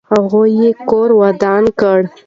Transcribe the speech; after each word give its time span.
هغوی 0.11 0.49
یې 0.61 0.69
کور 0.89 1.09
ودان 1.21 1.63
کړ. 1.79 1.99